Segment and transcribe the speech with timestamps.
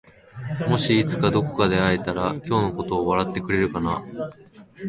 [0.67, 4.03] もしいつかどこかで会えたら今日のことを笑ってくれるかな？